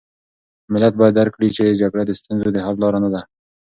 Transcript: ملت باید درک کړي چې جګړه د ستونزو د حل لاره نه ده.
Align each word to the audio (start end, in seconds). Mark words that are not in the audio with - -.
ملت 0.73 0.93
باید 0.99 1.13
درک 1.17 1.31
کړي 1.35 1.49
چې 1.57 1.77
جګړه 1.81 2.03
د 2.05 2.11
ستونزو 2.19 2.49
د 2.53 2.57
حل 2.65 2.75
لاره 2.81 2.99
نه 3.03 3.09
ده. 3.13 3.21